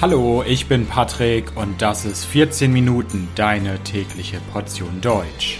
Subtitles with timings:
[0.00, 5.58] Hallo, ich bin Patrick und das ist 14 Minuten deine tägliche Portion Deutsch.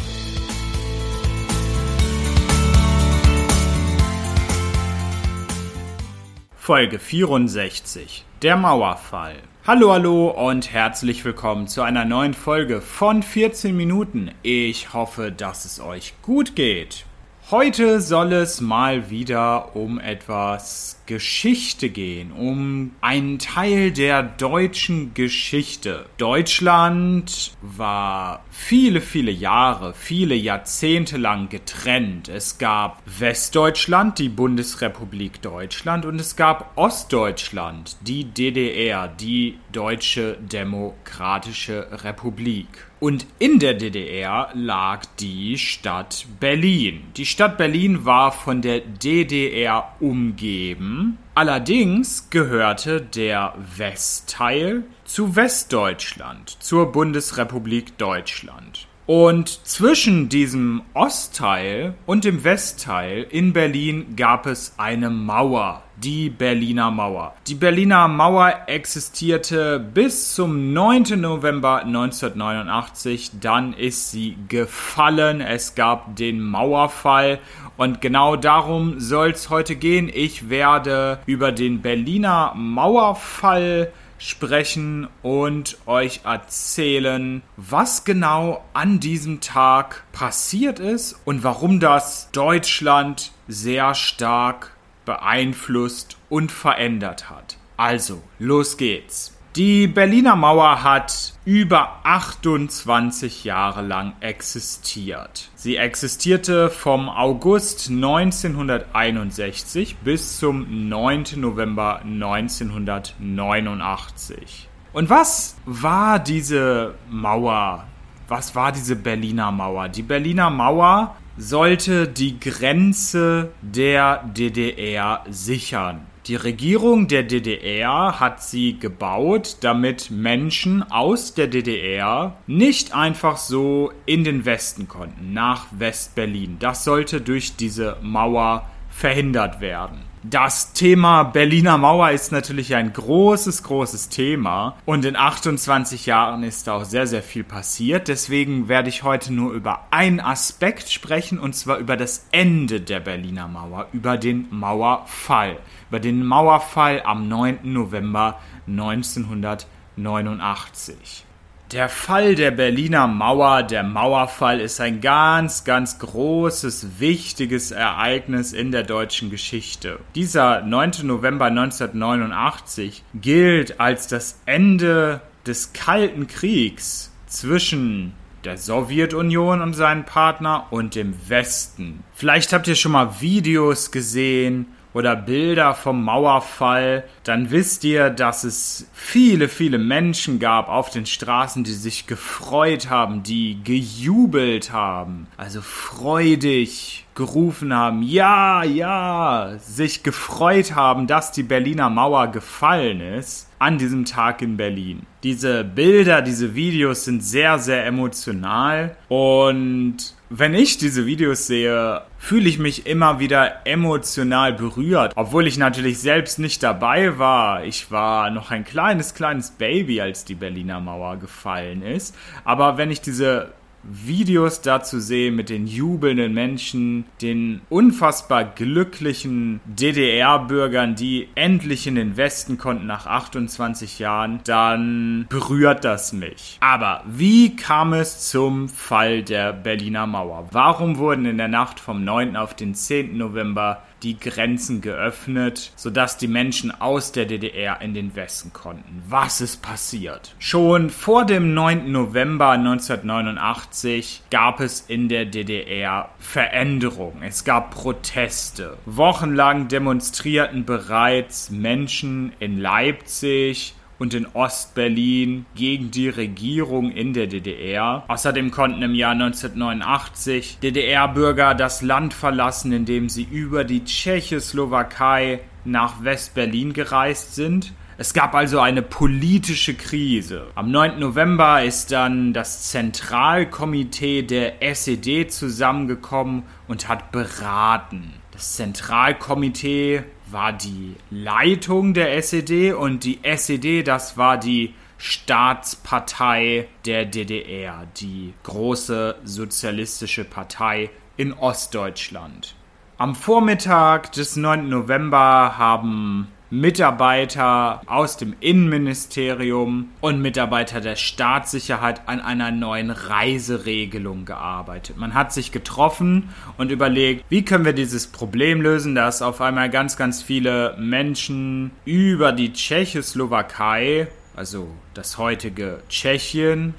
[6.54, 9.38] Folge 64 Der Mauerfall.
[9.66, 14.30] Hallo, hallo und herzlich willkommen zu einer neuen Folge von 14 Minuten.
[14.44, 17.06] Ich hoffe, dass es euch gut geht.
[17.50, 26.04] Heute soll es mal wieder um etwas Geschichte gehen, um einen Teil der deutschen Geschichte.
[26.18, 32.28] Deutschland war viele, viele Jahre, viele Jahrzehnte lang getrennt.
[32.28, 41.88] Es gab Westdeutschland, die Bundesrepublik Deutschland, und es gab Ostdeutschland, die DDR, die Deutsche Demokratische
[42.04, 42.87] Republik.
[43.00, 47.02] Und in der DDR lag die Stadt Berlin.
[47.16, 51.18] Die Stadt Berlin war von der DDR umgeben.
[51.34, 58.88] Allerdings gehörte der Westteil zu Westdeutschland, zur Bundesrepublik Deutschland.
[59.06, 66.90] Und zwischen diesem Ostteil und dem Westteil in Berlin gab es eine Mauer, die Berliner
[66.90, 67.34] Mauer.
[67.46, 71.20] Die Berliner Mauer existierte bis zum 9.
[71.20, 77.40] November 1989, dann ist sie gefallen, es gab den Mauerfall
[77.76, 80.10] und genau darum soll es heute gehen.
[80.12, 90.04] Ich werde über den Berliner Mauerfall sprechen und euch erzählen, was genau an diesem Tag
[90.12, 94.72] passiert ist und warum das Deutschland sehr stark
[95.08, 97.56] beeinflusst und verändert hat.
[97.78, 99.34] Also, los geht's.
[99.56, 105.48] Die Berliner Mauer hat über 28 Jahre lang existiert.
[105.54, 111.24] Sie existierte vom August 1961 bis zum 9.
[111.36, 114.68] November 1989.
[114.92, 117.86] Und was war diese Mauer?
[118.28, 119.88] Was war diese Berliner Mauer?
[119.88, 126.00] Die Berliner Mauer sollte die Grenze der DDR sichern.
[126.26, 133.92] Die Regierung der DDR hat sie gebaut, damit Menschen aus der DDR nicht einfach so
[134.04, 136.56] in den Westen konnten, nach West-Berlin.
[136.58, 140.07] Das sollte durch diese Mauer verhindert werden.
[140.24, 146.66] Das Thema Berliner Mauer ist natürlich ein großes, großes Thema und in 28 Jahren ist
[146.66, 148.08] da auch sehr, sehr viel passiert.
[148.08, 152.98] Deswegen werde ich heute nur über einen Aspekt sprechen und zwar über das Ende der
[152.98, 155.58] Berliner Mauer, über den Mauerfall,
[155.88, 157.60] über den Mauerfall am 9.
[157.62, 161.27] November 1989.
[161.72, 168.72] Der Fall der Berliner Mauer, der Mauerfall, ist ein ganz, ganz großes, wichtiges Ereignis in
[168.72, 169.98] der deutschen Geschichte.
[170.14, 170.92] Dieser 9.
[171.02, 178.14] November 1989 gilt als das Ende des Kalten Kriegs zwischen
[178.44, 182.02] der Sowjetunion und seinen Partner und dem Westen.
[182.14, 188.44] Vielleicht habt ihr schon mal Videos gesehen oder Bilder vom Mauerfall, dann wisst ihr, dass
[188.44, 195.26] es viele, viele Menschen gab auf den Straßen, die sich gefreut haben, die gejubelt haben,
[195.36, 203.48] also freudig gerufen haben, ja, ja, sich gefreut haben, dass die Berliner Mauer gefallen ist
[203.58, 205.02] an diesem Tag in Berlin.
[205.24, 212.48] Diese Bilder, diese Videos sind sehr, sehr emotional und wenn ich diese Videos sehe, fühle
[212.48, 217.64] ich mich immer wieder emotional berührt, obwohl ich natürlich selbst nicht dabei war.
[217.64, 222.14] Ich war noch ein kleines, kleines Baby, als die Berliner Mauer gefallen ist.
[222.44, 223.52] Aber wenn ich diese
[223.90, 232.16] Videos dazu sehe mit den jubelnden Menschen, den unfassbar glücklichen DDR-Bürgern, die endlich in den
[232.16, 236.58] Westen konnten nach 28 Jahren, dann berührt das mich.
[236.60, 240.48] Aber wie kam es zum Fall der Berliner Mauer?
[240.52, 242.36] Warum wurden in der Nacht vom 9.
[242.36, 243.16] auf den 10.
[243.16, 249.02] November die Grenzen geöffnet, sodass die Menschen aus der DDR in den Westen konnten.
[249.08, 250.34] Was ist passiert?
[250.38, 251.90] Schon vor dem 9.
[251.90, 257.22] November 1989 gab es in der DDR Veränderungen.
[257.22, 258.76] Es gab Proteste.
[258.86, 268.04] Wochenlang demonstrierten bereits Menschen in Leipzig, und in Ostberlin gegen die Regierung in der DDR.
[268.08, 276.02] Außerdem konnten im Jahr 1989 DDR-Bürger das Land verlassen, indem sie über die Tschechoslowakei nach
[276.04, 277.72] Westberlin gereist sind.
[278.00, 280.46] Es gab also eine politische Krise.
[280.54, 281.00] Am 9.
[281.00, 288.14] November ist dann das Zentralkomitee der SED zusammengekommen und hat beraten.
[288.30, 297.04] Das Zentralkomitee war die Leitung der SED und die SED, das war die Staatspartei der
[297.04, 302.54] DDR, die große sozialistische Partei in Ostdeutschland.
[302.96, 304.68] Am Vormittag des 9.
[304.68, 314.96] November haben Mitarbeiter aus dem Innenministerium und Mitarbeiter der Staatssicherheit an einer neuen Reiseregelung gearbeitet.
[314.96, 319.68] Man hat sich getroffen und überlegt, wie können wir dieses Problem lösen, dass auf einmal
[319.68, 326.72] ganz, ganz viele Menschen über die Tschechoslowakei, also das heutige Tschechien,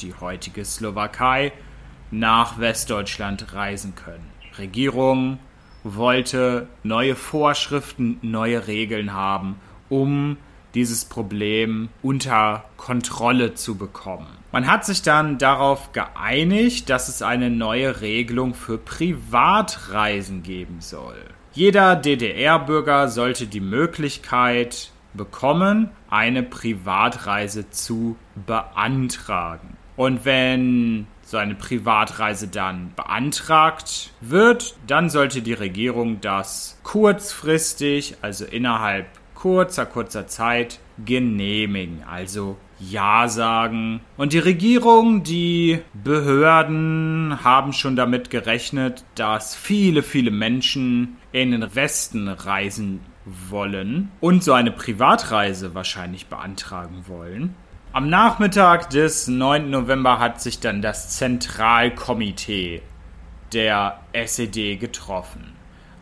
[0.00, 1.52] die heutige Slowakei,
[2.10, 4.26] nach Westdeutschland reisen können.
[4.58, 5.38] Regierung
[5.94, 9.56] wollte neue Vorschriften, neue Regeln haben,
[9.88, 10.36] um
[10.74, 14.26] dieses Problem unter Kontrolle zu bekommen.
[14.52, 21.16] Man hat sich dann darauf geeinigt, dass es eine neue Regelung für Privatreisen geben soll.
[21.52, 28.16] Jeder DDR-Bürger sollte die Möglichkeit bekommen, eine Privatreise zu
[28.46, 29.76] beantragen.
[29.96, 38.44] Und wenn so eine Privatreise dann beantragt wird, dann sollte die Regierung das kurzfristig, also
[38.44, 44.00] innerhalb kurzer, kurzer Zeit genehmigen, also Ja sagen.
[44.16, 51.74] Und die Regierung, die Behörden haben schon damit gerechnet, dass viele, viele Menschen in den
[51.74, 57.56] Westen reisen wollen und so eine Privatreise wahrscheinlich beantragen wollen.
[57.96, 59.70] Am Nachmittag des 9.
[59.70, 62.82] November hat sich dann das Zentralkomitee
[63.54, 65.54] der SED getroffen.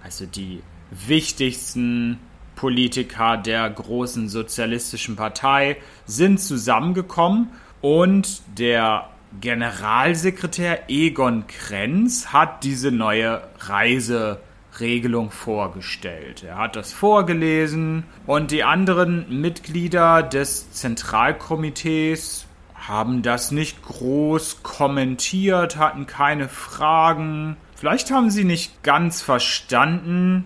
[0.02, 2.19] Also die wichtigsten
[2.56, 7.50] Politiker der großen sozialistischen Partei sind zusammengekommen
[7.81, 9.08] und der
[9.41, 14.41] Generalsekretär Egon Krenz hat diese neue Reise
[14.81, 16.43] Regelung vorgestellt.
[16.43, 25.76] Er hat das vorgelesen und die anderen Mitglieder des Zentralkomitees haben das nicht groß kommentiert,
[25.76, 27.56] hatten keine Fragen.
[27.75, 30.44] Vielleicht haben sie nicht ganz verstanden,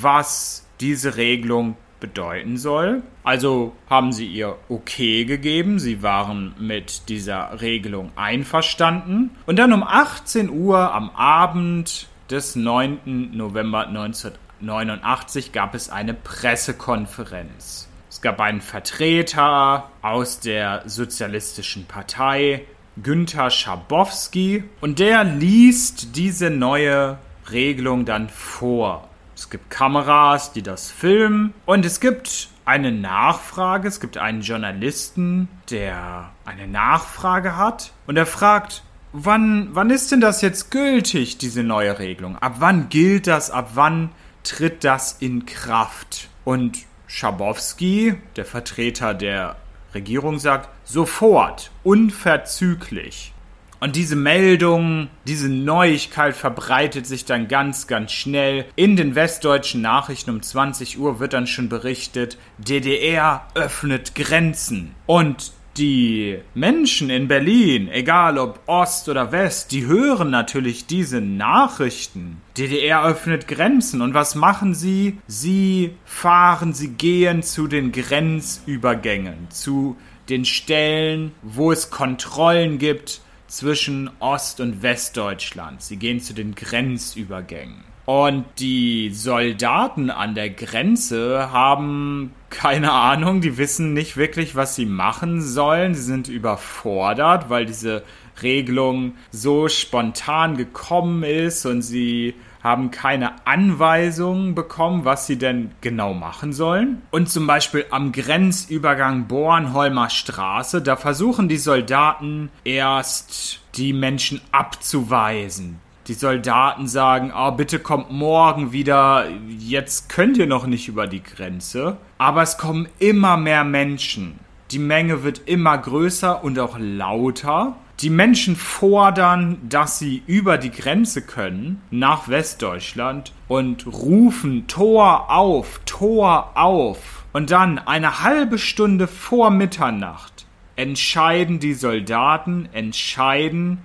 [0.00, 3.02] was diese Regelung bedeuten soll.
[3.24, 9.30] Also haben sie ihr Okay gegeben, sie waren mit dieser Regelung einverstanden.
[9.46, 13.30] Und dann um 18 Uhr am Abend des 9.
[13.36, 17.88] November 1989 gab es eine Pressekonferenz.
[18.08, 22.64] Es gab einen Vertreter aus der Sozialistischen Partei,
[23.02, 27.18] Günther Schabowski, und der liest diese neue
[27.50, 29.08] Regelung dann vor.
[29.36, 33.88] Es gibt Kameras, die das filmen, und es gibt eine Nachfrage.
[33.88, 40.20] Es gibt einen Journalisten, der eine Nachfrage hat, und er fragt, wann, wann ist denn
[40.20, 42.36] das jetzt gültig, diese neue Regelung?
[42.36, 43.50] Ab wann gilt das?
[43.50, 44.10] Ab wann
[44.42, 46.28] tritt das in Kraft?
[46.44, 49.56] Und Schabowski, der Vertreter der
[49.94, 53.32] Regierung, sagt sofort, unverzüglich.
[53.80, 58.64] Und diese Meldung, diese Neuigkeit verbreitet sich dann ganz, ganz schnell.
[58.76, 64.94] In den westdeutschen Nachrichten um 20 Uhr wird dann schon berichtet, DDR öffnet Grenzen.
[65.06, 72.40] Und die Menschen in Berlin, egal ob Ost oder West, die hören natürlich diese Nachrichten.
[72.56, 75.18] DDR öffnet Grenzen und was machen sie?
[75.26, 79.96] Sie fahren, sie gehen zu den Grenzübergängen, zu
[80.28, 85.82] den Stellen, wo es Kontrollen gibt zwischen Ost- und Westdeutschland.
[85.82, 87.91] Sie gehen zu den Grenzübergängen.
[88.04, 94.86] Und die Soldaten an der Grenze haben keine Ahnung, die wissen nicht wirklich, was sie
[94.86, 95.94] machen sollen.
[95.94, 98.02] Sie sind überfordert, weil diese
[98.42, 106.14] Regelung so spontan gekommen ist und sie haben keine Anweisungen bekommen, was sie denn genau
[106.14, 107.02] machen sollen.
[107.10, 115.80] Und zum Beispiel am Grenzübergang Bornholmer Straße, da versuchen die Soldaten erst die Menschen abzuweisen
[116.08, 119.26] die Soldaten sagen, oh, bitte kommt morgen wieder,
[119.58, 121.96] jetzt könnt ihr noch nicht über die Grenze.
[122.18, 124.40] Aber es kommen immer mehr Menschen.
[124.72, 127.76] Die Menge wird immer größer und auch lauter.
[128.00, 135.80] Die Menschen fordern, dass sie über die Grenze können nach Westdeutschland und rufen Tor auf,
[135.84, 137.24] Tor auf.
[137.32, 143.78] Und dann eine halbe Stunde vor Mitternacht entscheiden die Soldaten, entscheiden,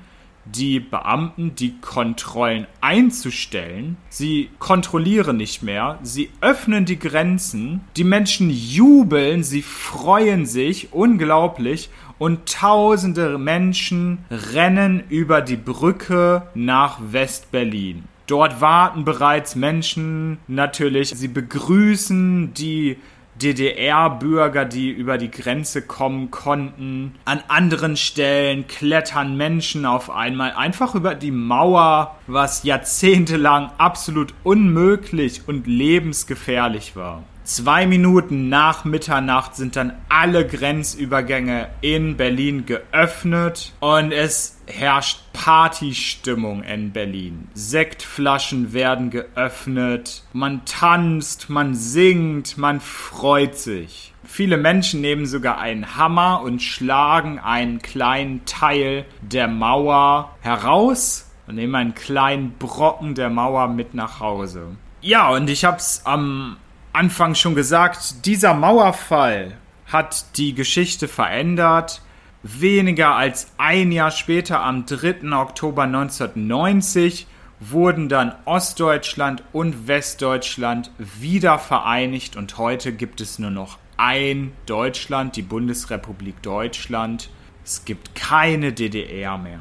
[0.56, 3.98] die Beamten die Kontrollen einzustellen.
[4.10, 11.90] Sie kontrollieren nicht mehr, sie öffnen die Grenzen, die Menschen jubeln, sie freuen sich unglaublich
[12.18, 18.06] und tausende Menschen rennen über die Brücke nach West-Berlin.
[18.28, 21.10] Dort warten bereits Menschen natürlich.
[21.12, 22.98] Sie begrüßen die
[23.42, 27.16] DDR-Bürger, die über die Grenze kommen konnten.
[27.26, 35.42] An anderen Stellen klettern Menschen auf einmal einfach über die Mauer, was jahrzehntelang absolut unmöglich
[35.48, 37.24] und lebensgefährlich war.
[37.48, 46.64] Zwei Minuten nach Mitternacht sind dann alle Grenzübergänge in Berlin geöffnet und es herrscht Partystimmung
[46.64, 47.48] in Berlin.
[47.54, 54.14] Sektflaschen werden geöffnet, man tanzt, man singt, man freut sich.
[54.26, 61.56] Viele Menschen nehmen sogar einen Hammer und schlagen einen kleinen Teil der Mauer heraus und
[61.56, 64.76] nehmen einen kleinen Brocken der Mauer mit nach Hause.
[65.00, 66.58] Ja, und ich hab's am
[66.94, 72.02] Anfang schon gesagt, dieser Mauerfall hat die Geschichte verändert.
[72.44, 75.32] Weniger als ein Jahr später, am 3.
[75.34, 77.28] Oktober 1990,
[77.60, 85.36] wurden dann Ostdeutschland und Westdeutschland wieder vereinigt und heute gibt es nur noch ein Deutschland,
[85.36, 87.30] die Bundesrepublik Deutschland.
[87.66, 89.60] Es gibt keine DDR mehr.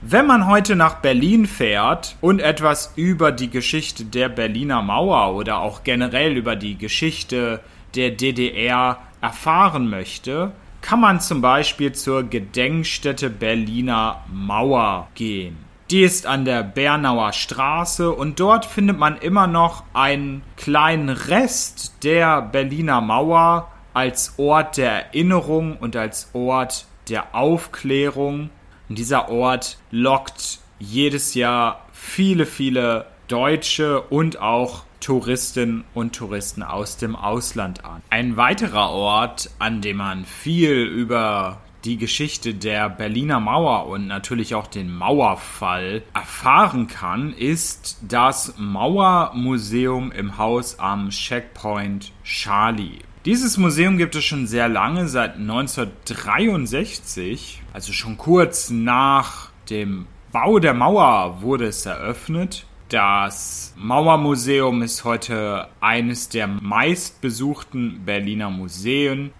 [0.00, 5.58] Wenn man heute nach Berlin fährt und etwas über die Geschichte der Berliner Mauer oder
[5.58, 7.58] auch generell über die Geschichte
[7.96, 10.52] der DDR erfahren möchte,
[10.82, 15.56] kann man zum Beispiel zur Gedenkstätte Berliner Mauer gehen.
[15.90, 22.04] Die ist an der Bernauer Straße und dort findet man immer noch einen kleinen Rest
[22.04, 28.50] der Berliner Mauer als Ort der Erinnerung und als Ort der Aufklärung
[28.88, 36.96] und dieser Ort lockt jedes Jahr viele, viele Deutsche und auch Touristinnen und Touristen aus
[36.96, 38.02] dem Ausland an.
[38.10, 44.54] Ein weiterer Ort, an dem man viel über die Geschichte der Berliner Mauer und natürlich
[44.54, 52.98] auch den Mauerfall erfahren kann, ist das Mauermuseum im Haus am Checkpoint Charlie.
[53.28, 60.58] Dieses Museum gibt es schon sehr lange, seit 1963, also schon kurz nach dem Bau
[60.60, 62.64] der Mauer wurde es eröffnet.
[62.88, 69.32] Das Mauermuseum ist heute eines der meistbesuchten Berliner Museen.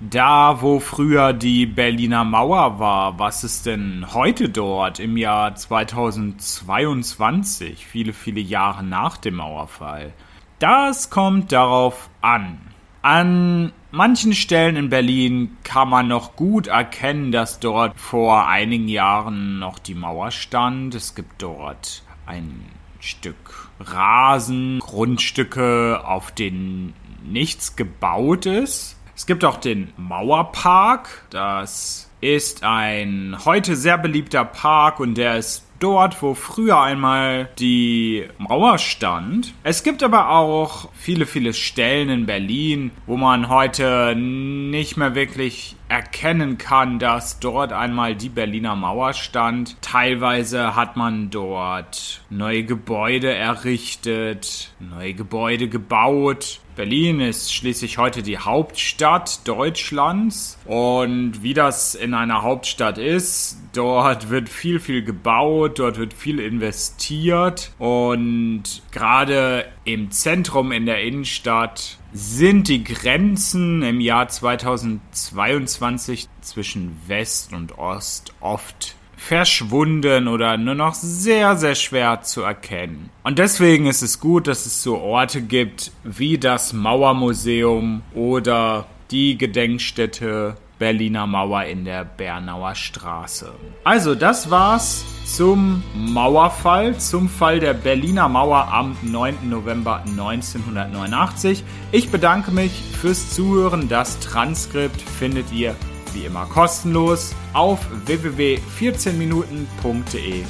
[0.00, 7.86] Da, wo früher die Berliner Mauer war, was ist denn heute dort im Jahr 2022,
[7.86, 10.14] viele, viele Jahre nach dem Mauerfall?
[10.58, 12.71] Das kommt darauf an.
[13.02, 19.58] An manchen Stellen in Berlin kann man noch gut erkennen, dass dort vor einigen Jahren
[19.58, 20.94] noch die Mauer stand.
[20.94, 22.64] Es gibt dort ein
[23.00, 26.94] Stück Rasen, Grundstücke, auf denen
[27.24, 28.96] nichts gebaut ist.
[29.16, 31.26] Es gibt auch den Mauerpark.
[31.30, 38.24] Das ist ein heute sehr beliebter Park und der ist dort, wo früher einmal die
[38.38, 39.52] Mauer stand.
[39.64, 45.76] Es gibt aber auch viele, viele Stellen in Berlin, wo man heute nicht mehr wirklich
[45.88, 49.76] erkennen kann, dass dort einmal die Berliner Mauer stand.
[49.82, 56.60] Teilweise hat man dort neue Gebäude errichtet, neue Gebäude gebaut.
[56.76, 64.30] Berlin ist schließlich heute die Hauptstadt Deutschlands und wie das in einer Hauptstadt ist, dort
[64.30, 71.98] wird viel, viel gebaut, dort wird viel investiert und gerade im Zentrum in der Innenstadt
[72.12, 80.94] sind die Grenzen im Jahr 2022 zwischen West und Ost oft verschwunden oder nur noch
[80.94, 83.10] sehr, sehr schwer zu erkennen.
[83.22, 89.38] Und deswegen ist es gut, dass es so Orte gibt wie das Mauermuseum oder die
[89.38, 93.52] Gedenkstätte Berliner Mauer in der Bernauer Straße.
[93.84, 99.48] Also, das war's zum Mauerfall, zum Fall der Berliner Mauer am 9.
[99.48, 101.62] November 1989.
[101.92, 103.88] Ich bedanke mich fürs Zuhören.
[103.88, 105.76] Das Transkript findet ihr
[106.14, 110.42] wie immer kostenlos auf www.14minuten.de.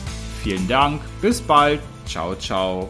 [0.43, 2.89] Vielen Dank, bis bald, ciao, ciao.